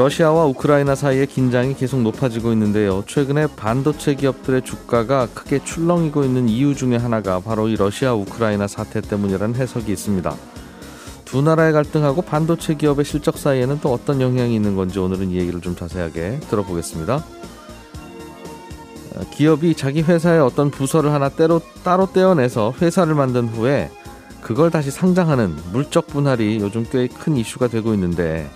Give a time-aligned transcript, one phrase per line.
[0.00, 3.04] 러시아와 우크라이나 사이의 긴장이 계속 높아지고 있는데요.
[3.06, 9.02] 최근에 반도체 기업들의 주가가 크게 출렁이고 있는 이유 중에 하나가 바로 이 러시아 우크라이나 사태
[9.02, 10.34] 때문이라는 해석이 있습니다.
[11.26, 15.60] 두 나라의 갈등하고 반도체 기업의 실적 사이에는 또 어떤 영향이 있는 건지 오늘은 이 얘기를
[15.60, 17.22] 좀 자세하게 들어보겠습니다.
[19.32, 23.90] 기업이 자기 회사의 어떤 부서를 하나 때로, 따로 떼어내서 회사를 만든 후에
[24.40, 28.48] 그걸 다시 상장하는 물적 분할이 요즘 꽤 큰 이슈가 되고 있는데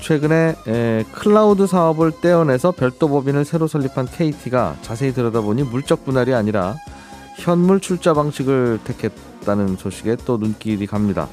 [0.00, 6.76] 최근에 에, 클라우드 사업을 떼어내서 별도 법인을 새로 설립한 KT가 자세히 들여다보니 물적 분할이 아니라
[7.36, 11.28] 현물 출자 방식을 택했다는 소식에 또 눈길이 갑니다.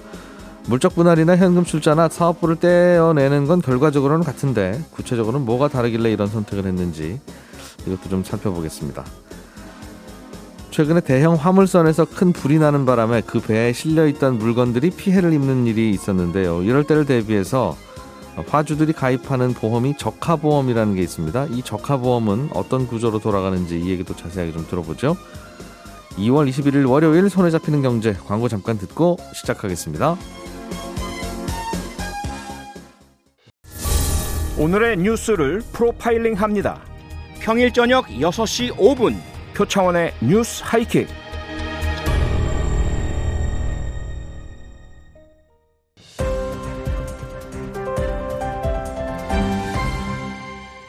[0.67, 7.19] 물적 분할이나 현금 출자나 사업부를 떼어내는 건 결과적으로는 같은데 구체적으로는 뭐가 다르길래 이런 선택을 했는지
[7.85, 9.05] 이것도 좀 살펴보겠습니다.
[10.71, 15.91] 최근에 대형 화물선에서 큰 불이 나는 바람에 그 배에 실려 있던 물건들이 피해를 입는 일이
[15.91, 16.63] 있었는데요.
[16.63, 17.77] 이럴 때를 대비해서
[18.47, 21.47] 화주들이 가입하는 보험이 적하보험이라는 게 있습니다.
[21.51, 25.15] 이 적하보험은 어떤 구조로 돌아가는지 이 얘기도 자세하게 좀 들어보죠.
[26.17, 30.17] 2월 21일 월요일 손에 잡히는 경제 광고 잠깐 듣고 시작하겠습니다.
[34.57, 36.81] 오늘의 뉴스를 프로파일링 합니다.
[37.41, 39.17] 평일 저녁 6시 5분
[39.53, 41.24] 표창원의 뉴스 하이킥.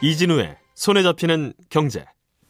[0.06, 2.04] 이진우의 손에 잡히는 경제.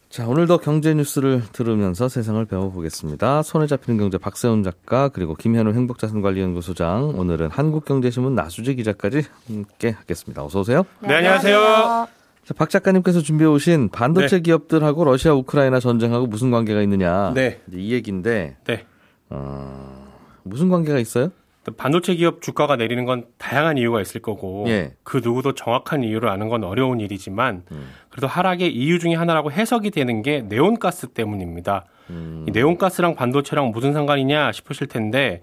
[0.09, 3.41] 자, 오늘도 경제 뉴스를 들으면서 세상을 배워보겠습니다.
[3.41, 10.45] 손에 잡히는 경제 박세훈 작가 그리고 김현우 행복자산관리연구소장 오늘은 한국경제신문 나수지 기자까지 함께 하겠습니다.
[10.45, 10.85] 어서 오세요.
[10.99, 12.07] 네, 안녕하세요.
[12.45, 14.41] 자, 박 작가님께서 준비해 오신 반도체 네.
[14.43, 17.33] 기업들하고 러시아 우크라이나 전쟁하고 무슨 관계가 있느냐.
[17.33, 17.59] 네.
[17.73, 18.57] 이 얘기인데.
[18.65, 18.85] 네.
[19.31, 20.07] 어,
[20.43, 21.31] 무슨 관계가 있어요?
[21.75, 24.93] 반도체 기업 주가가 내리는 건 다양한 이유가 있을 거고 예.
[25.03, 27.89] 그 누구도 정확한 이유를 아는 건 어려운 일이지만 음.
[28.09, 31.85] 그래도 하락의 이유 중에 하나라고 해석이 되는 게 네온가스 때문입니다.
[32.09, 32.45] 음.
[32.47, 35.41] 이 네온가스랑 반도체랑 무슨 상관이냐 싶으실 텐데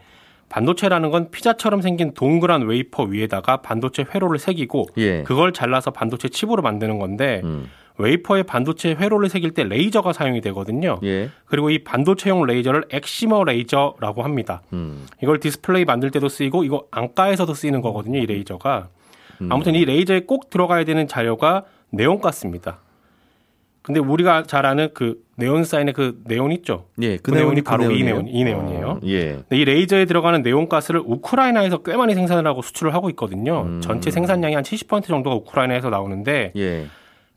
[0.48, 5.22] 반도체라는 건 피자처럼 생긴 동그란 웨이퍼 위에다가 반도체 회로를 새기고 예.
[5.24, 7.68] 그걸 잘라서 반도체 칩으로 만드는 건데 음.
[7.96, 10.98] 웨이퍼에 반도체 회로를 새길 때 레이저가 사용이 되거든요.
[11.04, 11.30] 예.
[11.46, 14.62] 그리고 이 반도체용 레이저를 엑시머 레이저라고 합니다.
[14.72, 15.06] 음.
[15.22, 18.18] 이걸 디스플레이 만들 때도 쓰이고 이거 안과에서도 쓰이는 거거든요.
[18.18, 18.88] 이 레이저가.
[19.42, 19.52] 음.
[19.52, 22.78] 아무튼 이 레이저에 꼭 들어가야 되는 자료가 네온가스입니다.
[23.82, 26.86] 근데 우리가 잘 아는 그 네온 사인의 그 네온 있죠?
[27.02, 28.86] 예, 그, 그 네온이 바로 이 네온, 이 네온이에요.
[28.88, 29.42] 어, 예.
[29.52, 33.64] 이 레이저에 들어가는 네온 가스를 우크라이나에서 꽤 많이 생산을 하고 수출을 하고 있거든요.
[33.64, 33.80] 음.
[33.82, 36.86] 전체 생산량이 한 70% 정도가 우크라이나에서 나오는데 예.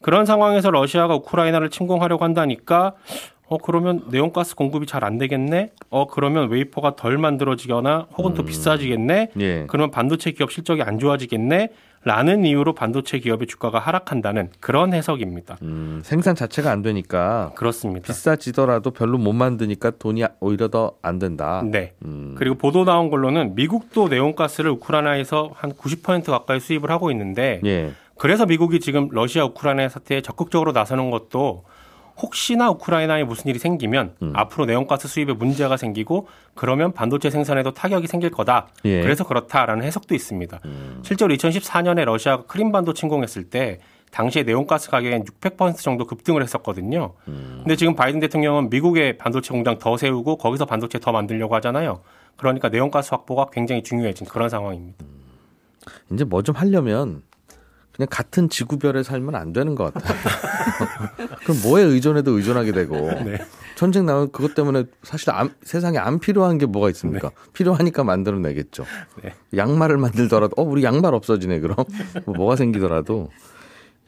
[0.01, 2.93] 그런 상황에서 러시아가 우크라이나를 침공하려고 한다니까
[3.49, 5.71] 어 그러면 네온가스 공급이 잘 안 되겠네.
[5.89, 8.45] 어 그러면 웨이퍼가 덜 만들어지거나 혹은 더 음.
[8.45, 9.31] 비싸지겠네.
[9.39, 9.65] 예.
[9.67, 11.69] 그러면 반도체 기업 실적이 안 좋아지겠네.
[12.03, 15.57] 라는 이유로 반도체 기업의 주가가 하락한다는 그런 해석입니다.
[15.63, 18.07] 음, 생산 자체가 안 되니까 그렇습니다.
[18.07, 21.63] 비싸지더라도 별로 못 만드니까 돈이 오히려 더 안 된다.
[21.65, 21.93] 네.
[22.05, 22.35] 음.
[22.37, 27.91] 그리고 보도 나온 걸로는 미국도 네온가스를 우크라이나에서 한 90% 가까이 수입을 하고 있는데 예.
[28.17, 31.63] 그래서 미국이 지금 러시아 우크라이나 사태에 적극적으로 나서는 것도
[32.19, 34.33] 혹시나 우크라이나에 무슨 일이 생기면 음.
[34.35, 38.69] 앞으로 내연가스 수입에 문제가 생기고 그러면 반도체 생산에도 타격이 생길 거다.
[38.85, 39.01] 예.
[39.01, 40.59] 그래서 그렇다라는 해석도 있습니다.
[40.65, 40.99] 음.
[41.03, 43.77] 실제로 2014년에 러시아가 크림 반도 침공했을 때
[44.09, 47.13] 당시에 네온가스 가격이 600% 정도 급등을 했었거든요.
[47.27, 47.57] 음.
[47.59, 52.01] 근데 지금 바이든 대통령은 미국의 반도체 공장 더 세우고 거기서 반도체 더 만들려고 하잖아요.
[52.35, 54.97] 그러니까 네온가스 확보가 굉장히 중요해진 그런 상황입니다.
[55.05, 55.17] 음.
[56.13, 57.21] 이제 뭐 좀 하려면
[57.97, 60.15] 그냥 같은 지구별에 살면 안 되는 것 같아요.
[61.43, 63.39] 그럼 뭐에 의존해도 의존하게 되고 네.
[63.75, 67.29] 전쟁 나면 그것 때문에 사실 안, 세상에 안 필요한 게 뭐가 있습니까?
[67.29, 67.35] 네.
[67.53, 68.85] 필요하니까 만들어내겠죠.
[69.23, 69.33] 네.
[69.55, 71.75] 양말을 만들더라도 어 우리 양말 없어지네 그럼
[72.25, 73.31] 뭐 뭐가 생기더라도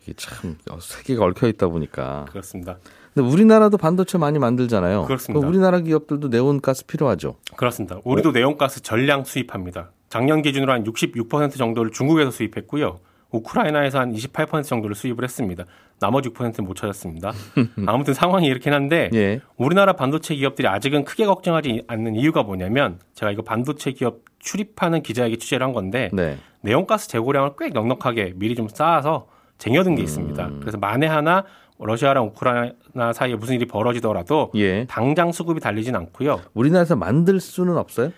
[0.04, 2.78] 이게 참 세계가 얽혀 있다 보니까 그렇습니다.
[3.16, 5.06] 근데 우리나라도 반도체 많이 만들잖아요.
[5.06, 5.48] 그렇습니다.
[5.48, 7.38] 우리나라 기업들도 네온가스 필요하죠.
[7.56, 8.00] 그렇습니다.
[8.04, 8.32] 우리도 어?
[8.34, 9.90] 네온가스 전량 수입합니다.
[10.10, 13.00] 작년 기준으로 한 66% 정도를 중국에서 수입했고요.
[13.32, 15.66] 우크라이나에서 한 28% 정도를 수입을 했습니다.
[16.00, 17.32] 나머지 6%는 못 찾았습니다.
[17.86, 19.42] 아무튼 상황이 이렇긴 한데 예.
[19.58, 25.38] 우리나라 반도체 기업들이 아직은 크게 걱정하지 않는 이유가 뭐냐면 제가 이거 반도체 기업 출입하는 기자에게
[25.38, 26.38] 취재를 한 건데 네.
[26.62, 29.28] 내연가스 재고량을 꽤 넉넉하게 미리 좀 쌓아서
[29.58, 30.48] 쟁여둔 게 있습니다.
[30.48, 30.60] 음.
[30.62, 31.44] 그래서 만에 하나
[31.78, 34.86] 러시아랑 우크라이나 사이에 무슨 일이 벌어지더라도 예.
[34.86, 36.42] 당장 수급이 달리진 않고요.
[36.54, 38.12] 우리나라에서 만들 수는 없어요?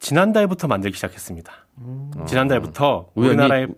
[0.00, 1.52] 지난달부터 만들기 시작했습니다.
[1.78, 2.10] 음.
[2.26, 3.68] 지난달부터 우리나라의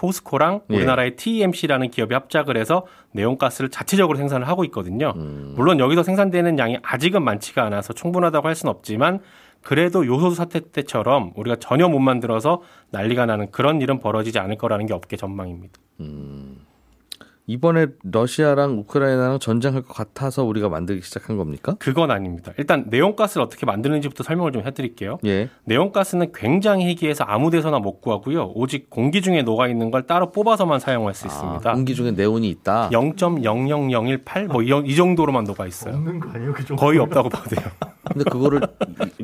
[0.00, 0.76] 포스코랑 예.
[0.76, 5.12] 우리나라의 TMC라는 기업이 합작을 해서 네온가스를 자체적으로 생산을 하고 있거든요.
[5.14, 5.52] 음.
[5.56, 9.20] 물론 여기서 생산되는 양이 아직은 많지가 않아서 충분하다고 할 수는 없지만
[9.62, 12.62] 그래도 요소수 사태 때처럼 우리가 전혀 못 만들어서
[12.92, 15.78] 난리가 나는 그런 일은 벌어지지 않을 거라는 게 업계 전망입니다.
[16.00, 16.64] 음.
[17.50, 21.74] 이번에 러시아랑 우크라이나랑 전쟁할 것 같아서 우리가 만들기 시작한 겁니까?
[21.80, 22.52] 그건 아닙니다.
[22.58, 25.18] 일단 네온가스를 어떻게 만드는지부터 설명을 좀 해드릴게요.
[25.24, 25.48] 예.
[25.64, 28.52] 네온가스는 굉장히 희귀해서 아무 데서나 못 구하고요.
[28.54, 31.72] 오직 공기 중에 녹아 있는 걸 따로 뽑아서만 사용할 수 아, 있습니다.
[31.72, 32.90] 공기 중에 네온이 있다.
[32.92, 35.94] 0.00018뭐이 정도로만 녹아 있어요.
[35.94, 36.52] 없는 거 아니에요?
[36.52, 37.66] 그 거의 없다고 봐도 돼요.
[38.12, 38.60] 근데 그거를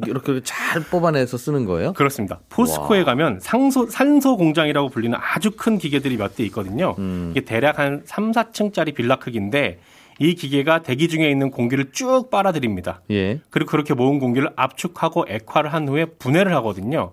[0.06, 1.92] 이렇게 잘 뽑아내서 쓰는 거예요?
[1.92, 2.40] 그렇습니다.
[2.50, 3.04] 포스코에 와.
[3.06, 6.94] 가면 상소, 산소 공장이라고 불리는 아주 큰 기계들이 몇 대 있거든요.
[6.98, 7.28] 음.
[7.30, 9.78] 이게 대략 한 3, 4층짜리 빌라 크기인데
[10.18, 13.02] 이 기계가 대기 중에 있는 공기를 쭉 빨아들입니다.
[13.10, 13.40] 예.
[13.50, 17.12] 그리고 그렇게 모은 공기를 압축하고 액화를 한 후에 분해를 하거든요.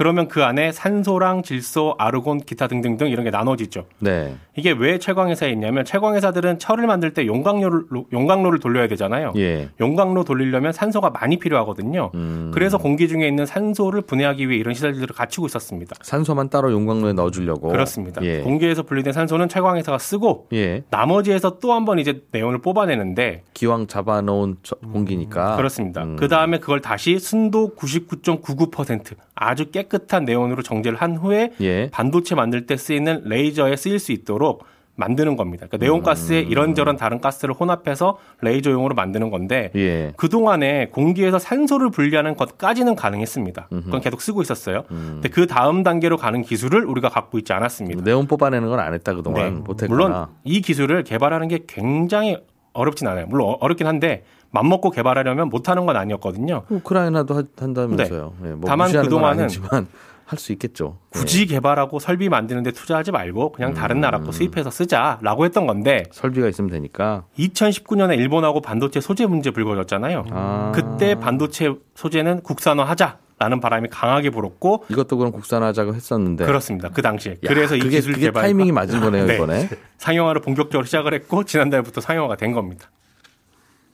[0.00, 3.84] 그러면 그 안에 산소랑 질소, 아르곤, 기타 등등등 이런 게 나눠지죠.
[3.98, 4.34] 네.
[4.56, 9.34] 이게 왜 채광회사에 있냐면 채광회사들은 철을 만들 때 용광로를 용광로를 돌려야 되잖아요.
[9.36, 9.68] 예.
[9.78, 12.12] 용광로 돌리려면 산소가 많이 필요하거든요.
[12.14, 12.50] 음.
[12.54, 15.94] 그래서 공기 중에 있는 산소를 분해하기 위해 이런 시설들을 갖추고 있었습니다.
[16.00, 17.68] 산소만 따로 용광로에 넣어주려고.
[17.68, 18.22] 그렇습니다.
[18.24, 18.40] 예.
[18.40, 20.82] 공기에서 분리된 산소는 채광회사가 쓰고 예.
[20.88, 24.56] 나머지에서 또 한 번 이제 네온을 뽑아내는데 기왕 잡아놓은
[24.94, 25.52] 공기니까.
[25.52, 25.56] 음.
[25.58, 26.04] 그렇습니다.
[26.04, 26.16] 음.
[26.16, 31.90] 그 다음에 그걸 다시 순도 99.99% 아주 깨끗 깨끗한 네온으로 정제를 한 후에 예.
[31.90, 34.64] 반도체 만들 때 쓰이는 레이저에 쓰일 수 있도록
[34.96, 35.66] 만드는 겁니다.
[35.66, 36.50] 그러니까 네온가스에 음.
[36.50, 40.12] 이런저런 다른 가스를 혼합해서 레이저용으로 만드는 건데 예.
[40.16, 43.68] 그동안에 공기에서 산소를 분리하는 것까지는 가능했습니다.
[43.70, 44.84] 그건 계속 쓰고 있었어요.
[44.90, 45.10] 음.
[45.14, 48.02] 근데 그 다음 단계로 가는 기술을 우리가 갖고 있지 않았습니다.
[48.02, 49.50] 네온 뽑아내는 건 안 했다 그동안 네.
[49.62, 49.88] 못했구나.
[49.88, 52.36] 물론 이 기술을 개발하는 게 굉장히
[52.74, 53.26] 어렵진 않아요.
[53.26, 56.62] 물론 어렵긴 한데 맘먹고 개발하려면 못하는 건 아니었거든요.
[56.68, 58.32] 우크라이나도 한다면서요.
[58.40, 58.48] 네.
[58.48, 59.48] 네, 뭐 다만 그동안은
[60.30, 60.98] 할 수 있겠죠.
[61.10, 61.54] 굳이 네.
[61.54, 64.00] 개발하고 설비 만드는데 투자하지 말고 그냥 다른 음.
[64.00, 70.26] 나라 거 수입해서 쓰자라고 했던 건데 설비가 있으면 되니까 2019년에 일본하고 반도체 소재 문제 불거졌잖아요.
[70.30, 70.72] 아.
[70.72, 73.18] 그때 반도체 소재는 국산화하자.
[73.42, 76.90] 라는 바람이 강하게 불었고 이것도 그럼 국산화하자고 했었는데 그렇습니다.
[76.90, 79.36] 그 당시에 야, 그래서 이 기술 개발 타이밍이 맞은 거네요 네.
[79.36, 82.90] 이번에 상용화를 본격적으로 시작을 했고 지난달부터 상용화가 된 겁니다.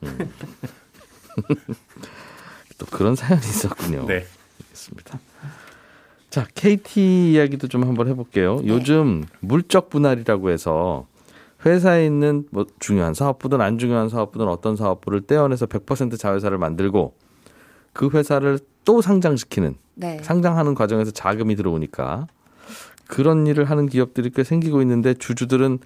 [0.03, 0.31] 음.
[2.77, 4.05] 또 그런 사연이 있었군요.
[4.05, 4.25] 네.
[4.61, 5.19] 알겠습니다.
[6.29, 8.59] 자, KT 이야기도 좀 한번 해볼게요.
[8.61, 8.67] 네.
[8.67, 11.07] 요즘 물적 분할이라고 해서
[11.65, 17.15] 회사에 있는 뭐 중요한 사업부든 안 중요한 사업부든 어떤 사업부를 떼어내서 100% 자회사를 만들고
[17.93, 20.19] 그 회사를 또 상장시키는 네.
[20.21, 22.27] 상장하는 과정에서 자금이 들어오니까
[23.07, 25.79] 그런 일을 하는 기업들이 꽤 생기고 있는데 주주들은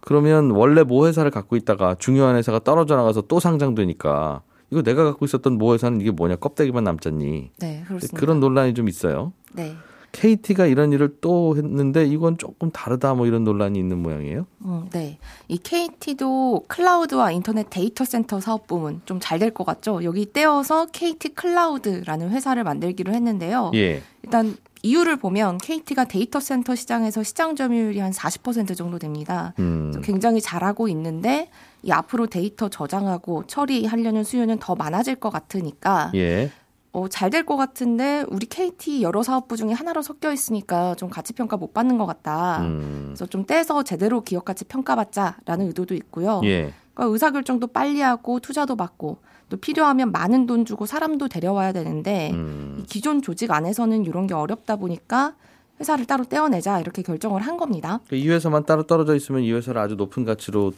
[0.00, 5.24] 그러면 원래 모 회사를 갖고 있다가 중요한 회사가 떨어져 나가서 또 상장되니까 이거 내가 갖고
[5.24, 7.50] 있었던 모 회사는 이게 뭐냐 껍데기만 남잖니.
[7.58, 8.18] 네, 그렇습니다.
[8.18, 9.32] 그런 논란이 좀 있어요.
[9.52, 9.74] 네.
[10.10, 14.46] KT가 이런 일을 또 했는데 이건 조금 다르다 뭐 이런 논란이 있는 모양이에요.
[14.64, 15.18] 음, 네.
[15.48, 20.02] 이 KT도 클라우드와 인터넷 데이터 센터 사업 부문 좀 잘 될 것 같죠.
[20.04, 23.72] 여기 떼어서 KT 클라우드라는 회사를 만들기로 했는데요.
[23.74, 24.02] 예.
[24.22, 29.52] 일단 이유를 보면 KT가 데이터 센터 시장에서 시장 점유율이 한 40% 정도 됩니다.
[29.58, 29.92] 음.
[30.02, 31.50] 굉장히 잘하고 있는데
[31.82, 36.50] 이 앞으로 데이터 저장하고 처리하려는 수요는 더 많아질 것 같으니까 예.
[36.92, 41.32] 어, 잘 될 것 같은데 우리 KT 여러 사업부 중에 하나로 섞여 있으니까 좀 가치
[41.32, 42.60] 평가 못 받는 것 같다.
[42.62, 43.02] 음.
[43.08, 46.40] 그래서 좀 떼서 제대로 기업 가치 평가받자라는 의도도 있고요.
[46.44, 46.72] 예.
[46.94, 49.18] 그러니까 의사 결정도 빨리 하고 투자도 받고
[49.48, 52.84] 또 필요하면 많은 돈 주고 사람도 데려와야 되는데 음.
[52.86, 55.34] 기존 조직 안에서는 이런 게 어렵다 보니까
[55.80, 58.00] 회사를 따로 떼어내자 이렇게 결정을 한 겁니다.
[58.08, 60.72] 그이 회사만 따로 떨어져 있으면 이 회사를 아주 높은 가치로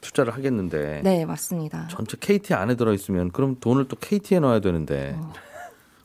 [0.00, 1.02] 투자를 하겠는데.
[1.04, 1.88] 네, 맞습니다.
[1.88, 5.14] 전체 KT 안에 들어 있으면 그럼 돈을 또 KT에 넣어야 되는데.
[5.18, 5.32] 어.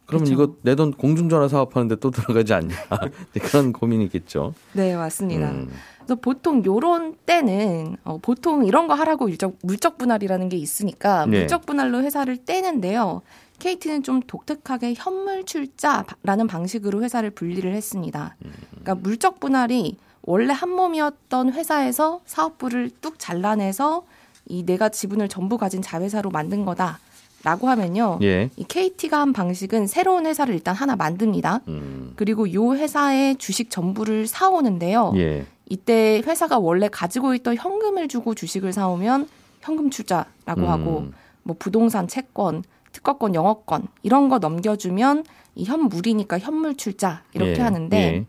[0.05, 0.33] 그러면 그렇죠.
[0.43, 2.75] 이거 내 돈 공중전화 사업하는데 또 들어가지 않냐
[3.41, 4.53] 그런 고민이 있겠죠.
[4.73, 5.49] 네 맞습니다.
[5.51, 5.69] 음.
[5.97, 11.39] 그래서 보통 요런 때는 어, 보통 이런 거 하라고 일적 물적 분할이라는 게 있으니까 네.
[11.39, 13.21] 물적 분할로 회사를 떼는데요.
[13.59, 18.35] KT는 좀 독특하게 현물 출자라는 방식으로 회사를 분리를 했습니다.
[18.71, 24.03] 그러니까 물적 분할이 원래 한 몸이었던 회사에서 사업부를 뚝 잘라내서
[24.47, 26.99] 이 내가 지분을 전부 가진 자회사로 만든 거다.
[27.45, 28.17] 라고 하면요.
[28.23, 28.49] 예.
[28.57, 31.61] 이 KT가 한 방식은 새로운 회사를 일단 하나 만듭니다.
[31.67, 32.13] 음.
[32.15, 35.13] 그리고 요 회사의 주식 전부를 사오는데요.
[35.17, 35.45] 예.
[35.69, 39.27] 이때 회사가 원래 가지고 있던 현금을 주고 주식을 사오면
[39.61, 40.67] 현금 출자라고 음.
[40.67, 41.05] 하고
[41.43, 45.23] 뭐 부동산 채권, 특허권, 영어권 이런 거 넘겨주면
[45.53, 47.61] 이 현물이니까 현물 출자 이렇게 예.
[47.61, 48.25] 하는데 예.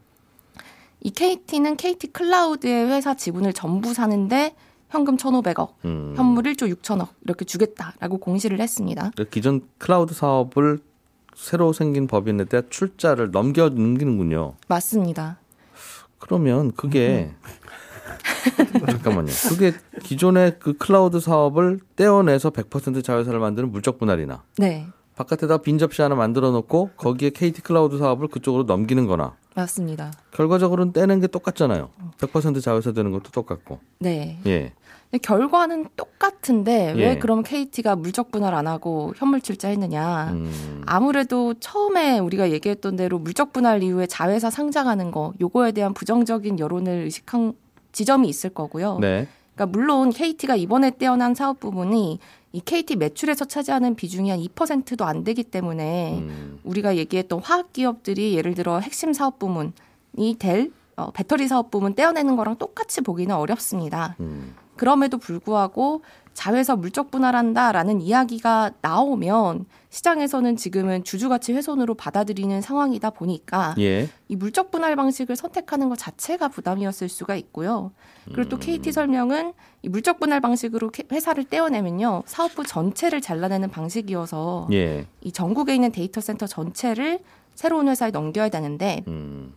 [1.01, 4.55] 이 KT는 KT 클라우드의 회사 지분을 전부 사는데
[4.97, 6.15] 현금 1,500억, 음.
[6.17, 9.11] 현물 1조 6천억 이렇게 주겠다라고 공시를 했습니다.
[9.15, 10.79] 그 기존 클라우드 사업을
[11.35, 14.55] 새로 생긴 법인에 출자를 넘겨 넘기는군요.
[14.69, 15.39] 맞습니다.
[16.19, 17.31] 그러면 그게
[18.87, 19.33] 잠깐만요.
[19.51, 24.87] 그게 기존의 그 클라우드 사업을 떼어내서 100% 자회사를 만드는 물적 분할이나 네.
[25.15, 30.13] 바깥에다 빈 접시 하나 만들어 놓고 거기에 KT 클라우드 사업을 그쪽으로 넘기는 거나 맞습니다.
[30.33, 31.89] 결과적으로는 떼는 게 똑같잖아요.
[32.19, 33.81] 100% 자회사 되는 것도 똑같고.
[33.99, 34.39] 네.
[34.47, 34.73] 예.
[35.23, 37.19] 결과는 똑같은데 왜 예.
[37.19, 40.31] 그럼 KT가 물적 분할 안 하고 현물 출자했느냐?
[40.33, 40.83] 음.
[40.85, 47.05] 아무래도 처음에 우리가 얘기했던 대로 물적 분할 이후에 자회사 상장하는 거 요거에 대한 부정적인 여론을
[47.05, 47.55] 의식한
[47.93, 48.99] 지점이 있을 거고요.
[49.01, 49.27] 네.
[49.55, 52.19] 그러니까 물론 KT가 이번에 떼어난 사업 부분이
[52.57, 56.59] 이 KT 매출에서 차지하는 비중이 한 2%도 안 되기 때문에 음.
[56.65, 62.35] 우리가 얘기했던 화학 기업들이 예를 들어 핵심 사업 부문이 될 어, 배터리 사업 부문 떼어내는
[62.35, 64.17] 거랑 똑같이 보기는 어렵습니다.
[64.21, 64.55] 음.
[64.77, 66.03] 그럼에도 불구하고
[66.37, 74.11] 자회사 물적 분할한다라는 이야기가 나오면 시장에서는 지금은 주주가치 훼손으로 받아들이는 상황이다 보니까 예.
[74.29, 77.93] 이 물적 분할 방식을 선택하는 것 자체가 부담이었을 수가 있고요.
[78.27, 78.93] 그리고 또 KT 음.
[78.93, 79.53] 설명은
[79.83, 85.07] 이 물적 분할 방식으로 회사를 떼어내면요 사업부 전체를 잘라내는 방식이어서 예.
[85.23, 87.21] 이 전국에 있는 데이터 센터 전체를
[87.55, 89.55] 새로운 회사에 넘겨야 되는데 음.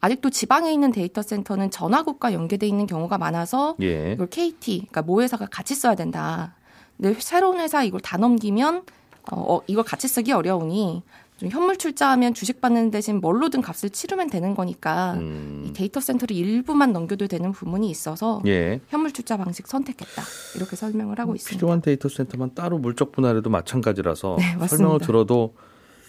[0.00, 4.12] 아직도 지방에 있는 데이터 센터는 전화국과 연계돼 있는 경우가 많아서 예.
[4.12, 6.54] 이걸 KT, 그러니까 모 회사가 같이 써야 된다.
[6.96, 8.84] 근데 새로운 회사 이걸 다 넘기면
[9.32, 11.02] 어, 어 이걸 같이 쓰기 어려우니
[11.36, 15.66] 좀 현물 출자하면 주식 받는 대신 뭘로든 값을 치르면 되는 거니까 음.
[15.66, 18.80] 이 데이터 센터를 일부만 넘겨도 되는 부분이 있어서 예.
[18.88, 20.22] 현물 출자 방식 선택했다
[20.56, 21.58] 이렇게 설명을 하고 있습니다.
[21.58, 25.54] 필요한 데이터 센터만 따로 물적 분할해도 마찬가지라서 네, 설명을 들어도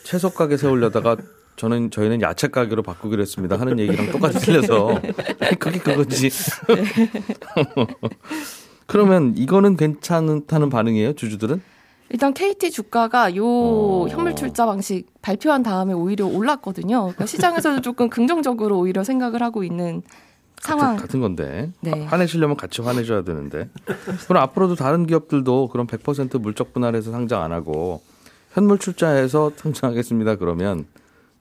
[0.05, 1.17] 채소 가게 세우려다가
[1.57, 5.01] 저는 저희는 야채 가게로 바꾸기로 했습니다 하는 얘기랑 똑같이 틀려서
[5.59, 6.29] 그게 그거지.
[8.85, 11.61] 그러면 이거는 괜찮다는 반응이에요 주주들은?
[12.09, 14.07] 일단 KT 주가가 요 어.
[14.07, 17.01] 현물 출자 방식 발표한 다음에 오히려 올랐거든요.
[17.01, 20.03] 그러니까 시장에서도 조금 긍정적으로 오히려 생각을 하고 있는
[20.61, 20.95] 상황.
[20.95, 21.69] 같은, 같은 건데.
[21.81, 22.05] 네.
[22.05, 23.69] 화내시려면 같이 화내줘야 되는데.
[24.27, 28.01] 그럼 앞으로도 다른 기업들도 그런 100% 물적 분할해서 상장 안 하고
[28.53, 30.37] 현물 출자해서 상장하겠습니다.
[30.37, 30.85] 그러면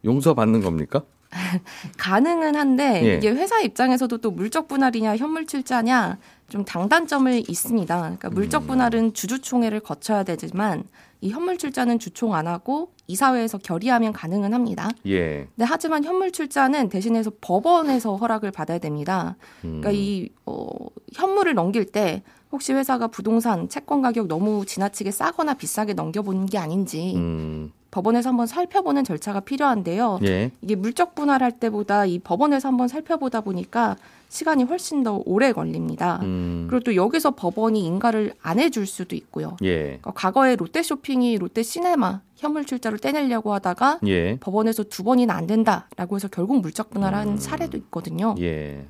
[0.06, 1.02] 용서받는 겁니까?
[1.98, 3.16] 가능은 한데 예.
[3.16, 8.00] 이게 회사 입장에서도 또 물적 분할이냐 현물 출자냐 좀 장단점을 있습니다.
[8.00, 8.66] 그러니까 물적 음.
[8.68, 10.84] 분할은 주주총회를 거쳐야 되지만
[11.20, 14.90] 이 현물 출자는 주총 안 하고 이사회에서 결의하면 가능은 합니다.
[15.06, 15.48] 예.
[15.56, 19.36] 근데 하지만 현물 출자는 대신해서 법원에서 허락을 받아야 됩니다.
[19.60, 19.94] 그러니까 음.
[19.94, 20.66] 이 어,
[21.14, 22.22] 현물을 넘길 때
[22.52, 27.72] 혹시 회사가 부동산 채권 가격 너무 지나치게 싸거나 비싸게 넘겨보는 게 아닌지 음.
[27.90, 30.18] 법원에서 한번 살펴보는 절차가 필요한데요.
[30.24, 30.50] 예.
[30.60, 33.96] 이게 물적 분할할 때보다 이 법원에서 한번 살펴보다 보니까
[34.28, 36.18] 시간이 훨씬 더 오래 걸립니다.
[36.22, 36.66] 음.
[36.68, 39.56] 그리고 또 여기서 법원이 인가를 안 해줄 수도 있고요.
[39.62, 39.82] 예.
[39.84, 44.36] 그러니까 과거에 롯데쇼핑이 롯데시네마 현물 출자를 떼내려고 하다가 예.
[44.40, 47.36] 법원에서 두 번이나 안 된다라고 해서 결국 물적 분할한 음.
[47.38, 48.34] 사례도 있거든요.
[48.40, 48.86] 예.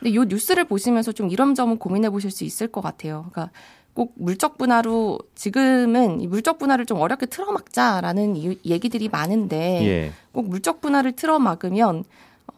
[0.00, 3.26] 근데 이 뉴스를 보시면서 좀 이런 점은 고민해 보실 수 있을 것 같아요.
[3.30, 3.52] 그러니까
[3.94, 10.12] 꼭 물적 분할로 지금은 이 물적 분할을 좀 어렵게 틀어막자라는 얘기들이 많은데 예.
[10.32, 12.04] 꼭 물적 분할을 틀어막으면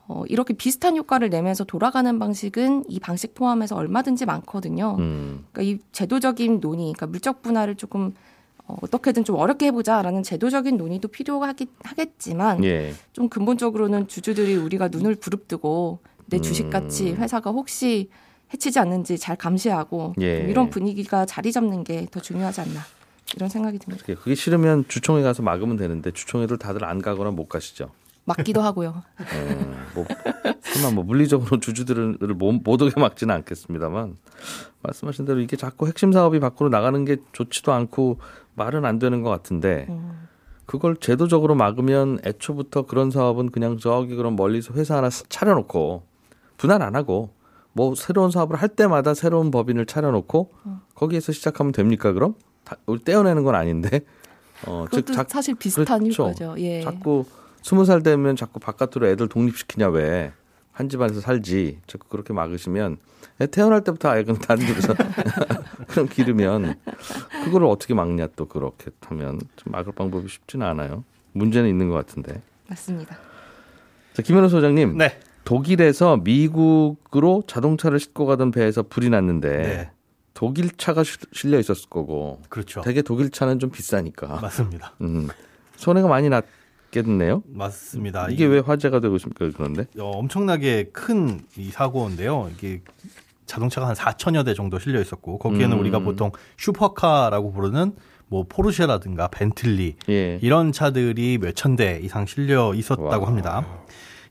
[0.09, 4.97] 어, 이렇게 비슷한 효과를 내면서 돌아가는 방식은 이 방식 포함해서 얼마든지 많거든요.
[4.99, 5.45] 음.
[5.53, 8.15] 그러니까 이 제도적인 논의, 그러니까 물적 분할을 조금
[8.67, 12.93] 어, 어떻게든 좀 어렵게 해보자라는 제도적인 논의도 필요하긴 하겠지만 예.
[13.13, 17.17] 좀 근본적으로는 주주들이 우리가 눈을 부릅뜨고 내 주식 가치 음.
[17.17, 18.09] 회사가 혹시
[18.53, 20.47] 해치지 않는지 잘 감시하고 예.
[20.49, 22.81] 이런 분위기가 자리 잡는 게 더 중요하지 않나
[23.37, 24.05] 이런 생각이 듭니다.
[24.07, 27.91] 그게 싫으면 주총회 가서 막으면 되는데 주총회를 다들 안 가거나 못 가시죠.
[28.25, 29.03] 막기도 하고요.
[29.19, 30.07] 어, 뭐,
[30.61, 34.17] 설마 뭐 물리적으로 주주들을 못 오게 막지는 않겠습니다만
[34.83, 38.19] 말씀하신 대로 이게 자꾸 핵심 사업이 밖으로 나가는 게 좋지도 않고
[38.55, 40.29] 말은 안 되는 것 같은데 음.
[40.67, 46.03] 그걸 제도적으로 막으면 애초부터 그런 사업은 그냥 저기 그런 멀리서 회사 하나 차려놓고
[46.59, 47.31] 분할 안 하고
[47.73, 50.81] 뭐 새로운 사업을 할 때마다 새로운 법인을 차려놓고 어.
[50.95, 52.35] 거기에서 시작하면 됩니까 그럼?
[52.65, 54.01] 다, 떼어내는 건 아닌데.
[54.67, 56.25] 어, 즉 자, 사실 비슷한 그렇죠.
[56.25, 56.55] 효과죠.
[56.59, 56.83] 예.
[56.83, 57.25] 자꾸
[57.63, 60.33] 스무 살 되면 자꾸 바깥으로 애들 독립시키냐 왜?
[60.73, 61.81] 한 집안에서 살지.
[61.87, 62.99] 자꾸 그렇게 막으시면
[63.51, 64.95] 태어날 때부터 아예 그럼 다른 집에서
[65.89, 66.77] 그럼 기르면
[67.45, 71.05] 그거를 어떻게 막냐 또 그렇게 하면 좀 막을 방법이 쉽지는 않아요.
[71.33, 72.41] 문제는 있는 것 같은데.
[72.69, 73.17] 맞습니다.
[74.13, 74.97] 자, 김현우 소장님.
[74.97, 75.19] 네.
[75.45, 79.91] 독일에서 미국으로 자동차를 싣고 가던 배에서 불이 났는데 네.
[80.35, 82.41] 독일 차가 실려 있었을 거고.
[82.49, 82.81] 그렇죠.
[82.83, 84.39] 되게 독일 차는 좀 비싸니까.
[84.41, 84.95] 맞습니다.
[85.03, 85.29] 음.
[85.77, 87.43] 손해가 많이 났겠네요.
[87.47, 88.29] 맞습니다.
[88.31, 89.51] 이게 왜 화제가 되고 있습니까?
[89.57, 92.51] 그런데 어, 엄청나게 큰 이 사고인데요.
[92.57, 92.81] 이게
[93.47, 95.81] 자동차가 한 4천여 대 정도 실려 있었고 거기에는 음.
[95.81, 97.93] 우리가 보통 슈퍼카라고 부르는
[98.29, 100.39] 뭐 포르쉐라든가 벤틀리 예.
[100.41, 103.27] 이런 차들이 몇 천 대 이상 실려 있었다고 와.
[103.27, 103.67] 합니다.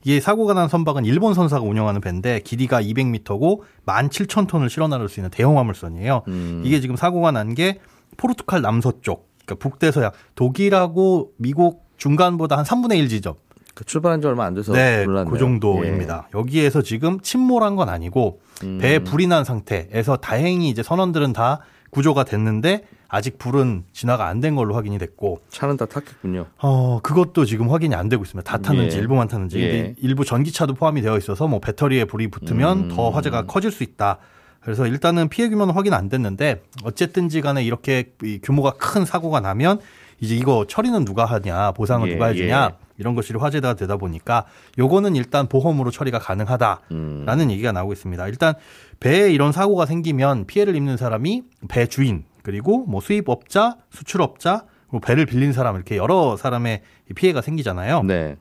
[0.03, 5.29] 이게 사고가 난 선박은 일본 선사가 운영하는 배인데 길이가 200m고 17,000톤을 실어 나를 수 있는
[5.29, 6.23] 대형 화물선이에요.
[6.27, 6.61] 음.
[6.65, 7.79] 이게 지금 사고가 난 게
[8.17, 13.35] 포르투갈 남서쪽, 그러니까 북대서양 독일하고 미국 중간보다 한 3분의 1 지점.
[13.73, 15.31] 그 출발한 지 얼마 안 돼서 네, 몰랐네요.
[15.31, 16.27] 그 정도입니다.
[16.33, 16.37] 예.
[16.37, 18.79] 여기에서 지금 침몰한 건 아니고 음.
[18.79, 24.55] 배에 불이 난 상태에서 다행히 이제 선원들은 다 구조가 됐는데 아직 불은 진화가 안 된
[24.55, 26.47] 걸로 확인이 됐고 차는 다 탔겠군요.
[26.57, 28.49] 어 그것도 지금 확인이 안 되고 있습니다.
[28.49, 29.01] 다 탔는지 예.
[29.01, 29.93] 일부만 탔는지 예.
[29.97, 32.89] 일부 전기차도 포함이 되어 있어서 뭐 배터리에 불이 붙으면 음.
[32.89, 34.17] 더 화재가 커질 수 있다.
[34.61, 39.79] 그래서 일단은 피해 규모는 확인 안 됐는데 어쨌든지 간에 이렇게 규모가 큰 사고가 나면
[40.19, 42.13] 이제 이거 처리는 누가 하냐 보상을 예.
[42.13, 42.77] 누가 해주냐 예.
[42.97, 44.45] 이런 것이 화제가 되다 보니까
[44.77, 47.51] 요거는 일단 보험으로 처리가 가능하다라는 음.
[47.51, 48.27] 얘기가 나오고 있습니다.
[48.27, 48.53] 일단
[48.99, 55.25] 배에 이런 사고가 생기면 피해를 입는 사람이 배 주인 그리고 뭐 수입업자, 수출업자, 그리고 배를
[55.25, 56.81] 빌린 사람 이렇게 여러 사람의
[57.15, 58.03] 피해가 생기잖아요.
[58.03, 58.35] 네.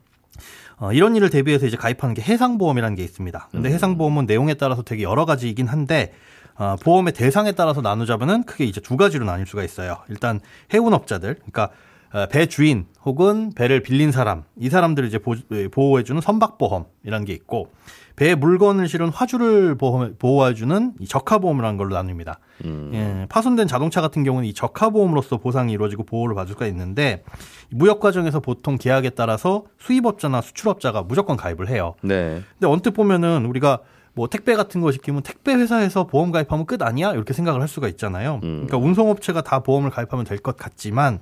[0.78, 3.48] 어, 이런 일을 대비해서 이제 가입하는 게 해상보험이라는 게 있습니다.
[3.50, 3.74] 근데 음.
[3.74, 6.12] 해상보험은 내용에 따라서 되게 여러 가지이긴 한데
[6.56, 9.98] 어, 보험의 대상에 따라서 나누자면은 크게 이제 두 가지로 나뉠 수가 있어요.
[10.08, 10.40] 일단
[10.72, 11.74] 해운업자들, 그러니까 어,
[12.30, 15.18] 배 주인 혹은 배를 빌린 사람, 이 사람들을 이제
[15.52, 17.70] 예, 보호해주는 선박보험이라는 게 있고
[18.16, 22.38] 배에 물건을 실은 화주를 보호해주는 이 적하보험이라는 걸로 나눕니다.
[22.64, 22.90] 음.
[22.92, 27.22] 예, 파손된 자동차 같은 경우는 이 적하보험으로서 보상이 이루어지고 보호를 받을 수가 있는데
[27.70, 31.94] 무역 과정에서 보통 계약에 따라서 수입업자나 수출업자가 무조건 가입을 해요.
[32.02, 32.42] 네.
[32.58, 33.78] 근데 언뜻 보면은 우리가
[34.12, 37.12] 뭐 택배 같은 거 시키면 택배 회사에서 보험 가입하면 끝 아니야?
[37.12, 38.40] 이렇게 생각을 할 수가 있잖아요.
[38.42, 38.66] 음.
[38.66, 41.20] 그러니까 운송업체가 다 보험을 가입하면 될 것 같지만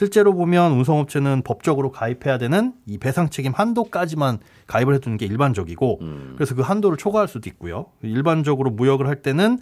[0.00, 6.32] 실제로 보면 운송업체는 법적으로 가입해야 되는 이 배상 책임 한도까지만 가입을 해두는 게 일반적이고 음.
[6.36, 7.84] 그래서 그 한도를 초과할 수도 있고요.
[8.00, 9.58] 일반적으로 무역을 할 때는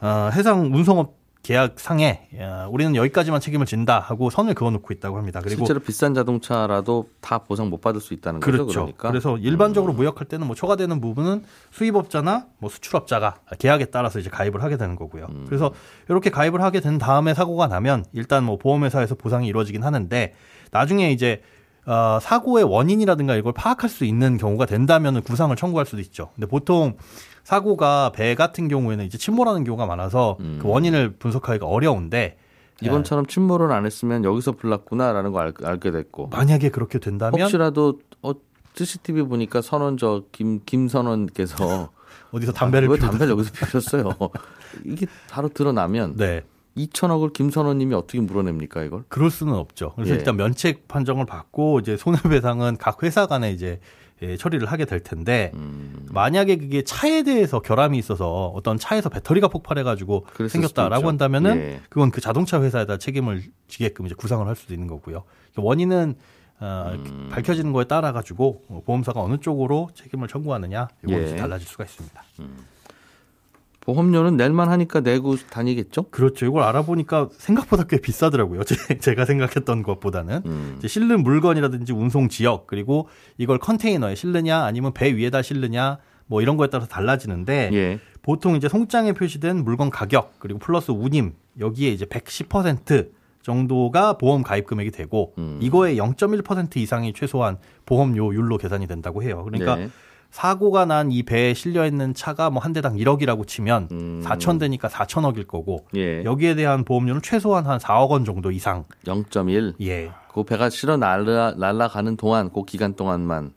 [0.00, 2.28] 어, 해상 운송업 계약상에
[2.70, 5.40] 우리는 여기까지만 책임을 진다 하고 선을 그어놓고 있다고 합니다.
[5.40, 8.66] 그리고 실제로 비싼 자동차라도 다 보상 못 받을 수 있다는 그렇죠.
[8.66, 8.80] 거죠.
[8.80, 9.96] 그러니까 그래서 일반적으로 음.
[9.96, 15.26] 무역할 때는 뭐 초과되는 부분은 수입업자나 뭐 수출업자가 계약에 따라서 이제 가입을 하게 되는 거고요.
[15.30, 15.44] 음.
[15.48, 15.72] 그래서
[16.08, 20.34] 이렇게 가입을 하게 된 다음에 사고가 나면 일단 뭐 보험회사에서 보상이 이루어지긴 하는데
[20.70, 21.42] 나중에 이제
[21.84, 26.30] 어, 사고의 원인이라든가 이걸 파악할 수 있는 경우가 된다면 구상을 청구할 수도 있죠.
[26.36, 26.96] 근데 보통
[27.44, 30.58] 사고가 배 같은 경우에는 이제 침몰하는 경우가 많아서 음.
[30.60, 32.36] 그 원인을 분석하기가 어려운데
[32.82, 38.32] 이번처럼 침몰을 안 했으면 여기서 불났구나라는 걸 알, 게 됐고 만약에 그렇게 된다면 혹시라도 어
[38.74, 41.90] CCTV 보니까 선원 저 김 김선원께서
[42.32, 44.10] 어디서 담배를 아, 왜 담배를 여기서 피웠어요?
[44.84, 46.42] 이게 바로 드러나면 네.
[46.76, 49.04] 2천억을 김선호님이 어떻게 물어냅니까 이걸?
[49.08, 49.92] 그럴 수는 없죠.
[49.94, 50.16] 그래서 예.
[50.16, 53.80] 일단 면책 판정을 받고 이제 손해배상은 각 회사 간에 이제
[54.22, 56.06] 예, 처리를 하게 될 텐데 음.
[56.10, 61.80] 만약에 그게 차에 대해서 결함이 있어서 어떤 차에서 배터리가 폭발해가지고 생겼다라고 한다면은 예.
[61.88, 65.24] 그건 그 자동차 회사에다 책임을 지게끔 이제 구상을 할 수도 있는 거고요.
[65.52, 66.14] 그러니까 원인은
[66.60, 67.28] 어, 음.
[67.32, 71.36] 밝혀지는 거에 따라 가지고 보험사가 어느 쪽으로 책임을 청구하느냐 이건 예.
[71.36, 72.22] 달라질 수가 있습니다.
[72.40, 72.56] 음.
[73.82, 76.04] 보험료는 낼만 하니까 내고 다니겠죠?
[76.10, 76.46] 그렇죠.
[76.46, 78.62] 이걸 알아보니까 생각보다 꽤 비싸더라고요.
[79.00, 80.42] 제 가 생각했던 것보다는.
[80.46, 80.80] 음.
[80.86, 86.68] 실는 물건이라든지 운송 지역, 그리고 이걸 컨테이너에 실느냐, 아니면 배 위에다 실느냐, 뭐 이런 거에
[86.68, 87.98] 따라서 달라지는데, 예.
[88.22, 93.10] 보통 이제 송장에 표시된 물건 가격, 그리고 플러스 운임, 여기에 이제 110%
[93.42, 95.58] 정도가 보험 가입 금액이 되고, 음.
[95.60, 99.42] 이거의 0.1% 이상이 최소한 보험료율로 계산이 된다고 해요.
[99.44, 99.88] 그러니까 네.
[100.32, 104.22] 사고가 난 이 배에 실려 있는 차가 뭐 한 대당 1억이라고 치면 음.
[104.24, 106.24] 4천 대니까 4천억일 거고 예.
[106.24, 108.84] 여기에 대한 보험료는 최소한 한 4억 원 정도 이상.
[109.04, 109.74] 0.1.
[109.82, 110.10] 예.
[110.32, 113.52] 그 배가 실어 날라 날아가는 동안 그 기간 동안만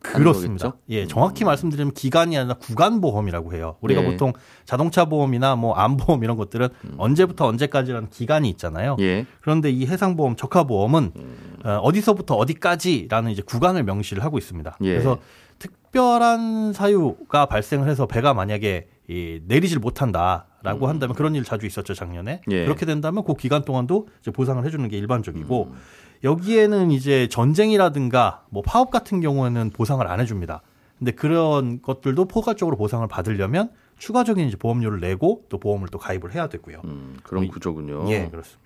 [0.00, 0.74] 그렇습니다.
[0.90, 1.46] 예, 정확히 음.
[1.46, 3.76] 말씀드리면 기간이 아니라 구간 보험이라고 해요.
[3.82, 4.04] 우리가 예.
[4.06, 4.32] 보통
[4.64, 6.94] 자동차 보험이나 뭐 암보험 이런 것들은 음.
[6.98, 8.96] 언제부터 언제까지라는 기간이 있잖아요.
[9.00, 9.26] 예.
[9.40, 11.36] 그런데 이 해상 보험, 적하보험은 음.
[11.64, 14.76] 어, 어디서부터 어디까지라는 이제 구간을 명시를 하고 있습니다.
[14.82, 14.90] 예.
[14.90, 15.18] 그래서
[15.62, 20.88] 특별한 사유가 발생을 해서 배가 만약에 이 내리질 못한다라고 음.
[20.88, 22.64] 한다면 그런 일 자주 있었죠 작년에 예.
[22.64, 25.78] 그렇게 된다면 그 기간 동안도 이제 보상을 해주는 게 일반적이고 음.
[26.24, 30.62] 여기에는 이제 전쟁이라든가 뭐 파업 같은 경우에는 보상을 안 해줍니다.
[30.98, 36.48] 근데 그런 것들도 포괄적으로 보상을 받으려면 추가적인 이제 보험료를 내고 또 보험을 또 가입을 해야
[36.48, 36.80] 되고요.
[36.84, 38.04] 음, 그런 구조군요.
[38.08, 38.61] 예, 그렇습니다.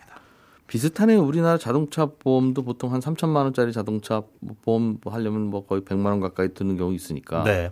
[0.66, 4.22] 비슷하네 우리나라 자동차 보험도 보통 한 3천만 원짜리 자동차
[4.62, 7.44] 보험 하려면 뭐 거의 100만 원 가까이 드는 경우 있으니까.
[7.44, 7.70] 네.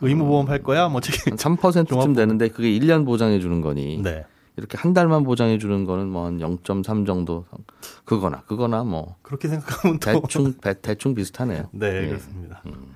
[0.00, 0.88] 의무 보험 할 거야?
[0.88, 3.98] 뭐 책임 3%쯤 되는데 그게 1년 보장해 주는 거니.
[4.02, 4.24] 네.
[4.56, 7.46] 이렇게 한 달만 보장해 주는 거는 뭐 한 0.3 정도
[8.04, 11.68] 그거나 그거나 뭐 그렇게 생각하면 대충 대, 충 비슷하네요.
[11.72, 12.06] 네, 예.
[12.08, 12.62] 그렇습니다.
[12.66, 12.94] 음.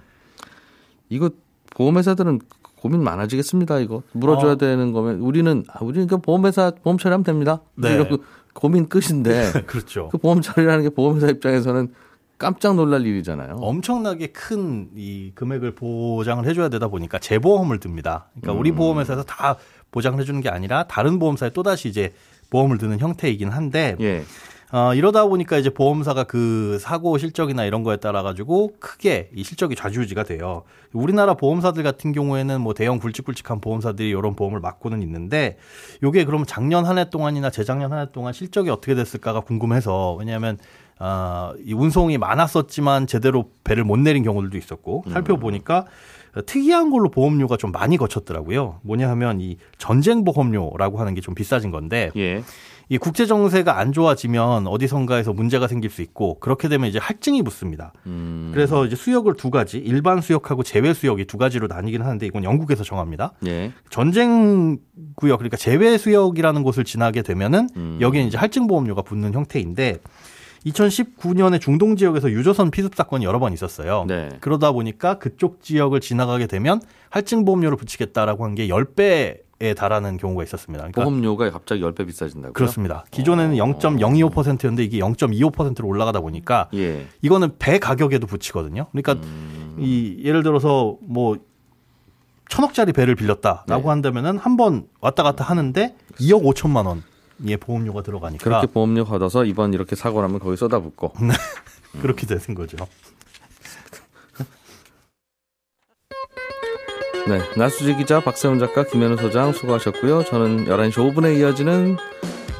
[1.09, 1.31] 이거
[1.71, 2.41] 보험회사들은
[2.87, 3.81] 고민 많아지겠습니다.
[3.81, 4.57] 이거 물어줘야 어.
[4.57, 7.61] 되는 거면 우리는 아, 우리는 그 보험회사 보험 처리하면 됩니다.
[7.75, 7.95] 네.
[7.95, 8.19] 이러고
[8.55, 10.09] 고민 끝인데 그렇죠.
[10.11, 11.93] 그 보험 처리라는 게 보험회사 입장에서는
[12.39, 13.57] 깜짝 놀랄 일이잖아요.
[13.61, 18.29] 엄청나게 큰 이 금액을 보장을 해줘야 되다 보니까 재보험을 듭니다.
[18.35, 18.61] 그러니까 음.
[18.61, 19.57] 우리 보험회사에서 다
[19.91, 22.13] 보장을 해주는 게 아니라 다른 보험사에 또 다시 이제
[22.51, 24.23] 보험을 드는 형태이긴 한데 예.
[24.77, 29.75] 어, 이러다 보니까 이제 보험사가 그 사고 실적이나 이런 거에 따라 가지고 크게 이 실적이
[29.75, 30.65] 좌지우지가 돼요.
[30.93, 35.57] 우리나라 보험사들 같은 경우에는 뭐 대형 굵직굵직한 보험사들이 이런 보험을 맡고는 있는데
[36.03, 40.59] 요게 그럼 작년 한 해 동안이나 재작년 한 해 동안 실적이 어떻게 됐을까가 궁금해서 왜냐하면
[40.99, 45.13] 아, 이 운송이 많았었지만 제대로 배를 못 내린 경우들도 있었고 음.
[45.13, 45.87] 살펴보니까
[46.45, 48.81] 특이한 걸로 보험료가 좀 많이 거쳤더라고요.
[48.83, 52.43] 뭐냐 하면 이 전쟁 보험료라고 하는 게 좀 비싸진 건데 예.
[52.89, 57.93] 이 국제 정세가 안 좋아지면 어디선가에서 문제가 생길 수 있고 그렇게 되면 이제 할증이 붙습니다.
[58.07, 58.53] 음.
[58.55, 62.85] 그래서 이제 수역을 두 가지, 일반 수역하고 제외 수역이 두 가지로 나뉘긴 하는데 이건 영국에서
[62.85, 63.33] 정합니다.
[63.47, 63.73] 예.
[63.91, 64.79] 전쟁
[65.17, 67.99] 구역 그러니까 제외 수역이라는 곳을 지나게 되면은 음.
[68.01, 69.99] 여기는 이제 할증 보험료가 붙는 형태인데
[70.67, 74.05] 2019년에 중동 지역에서 유조선 피습 사건이 여러 번 있었어요.
[74.09, 74.29] 네.
[74.41, 80.43] 그러다 보니까 그쪽 지역을 지나가게 되면 할증 보험료를 붙이겠다라고 한 게 10배 에 달하는 경우가
[80.45, 80.83] 있었습니다.
[80.83, 82.53] 그러니까 보험료가 갑자기 10배 비싸진다고요?
[82.53, 83.05] 그렇습니다.
[83.11, 83.65] 기존에는 어.
[83.79, 87.07] 0.025%였는데 이게 0.25%로 올라가다 보니까 예.
[87.23, 88.89] 이거는 배 가격에도 붙이거든요.
[88.93, 89.77] 그러니까 음.
[89.79, 91.39] 이 예를 들어서 뭐
[92.51, 93.89] 천억짜리 배를 빌렸다라고 네.
[93.89, 97.03] 한다면은 한 번 왔다 갔다 하는데 2억 5천만 원.
[97.47, 102.01] 예, 보험료가 들어가니까 그렇게 보험료 걷어서 이번 이렇게 사고 나면 거기 쏟아붓고 네.
[102.01, 102.77] 그렇게 되는 거죠.
[107.29, 110.23] 네, 나수지 기자, 박세훈 작가, 김현우 소장 수고하셨고요.
[110.25, 111.97] 저는 11시 5분에 이어지는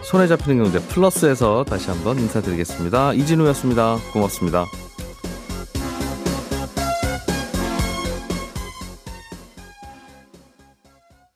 [0.03, 3.13] 손에 잡히는 경제 플러스에서 다시 한번 인사드리겠습니다.
[3.13, 3.99] 이진우였습니다.
[4.13, 4.67] 고맙습니다.